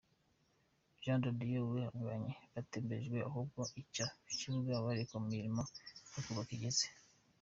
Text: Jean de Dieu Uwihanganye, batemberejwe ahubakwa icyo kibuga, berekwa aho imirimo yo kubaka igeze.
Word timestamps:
Jean 1.03 1.19
de 1.23 1.31
Dieu 1.41 1.61
Uwihanganye, 1.67 2.33
batemberejwe 2.53 3.17
ahubakwa 3.27 3.77
icyo 3.83 4.05
kibuga, 4.39 4.83
berekwa 4.85 5.15
aho 5.17 5.25
imirimo 5.27 5.63
yo 6.13 6.19
kubaka 6.25 6.51
igeze. 6.57 6.85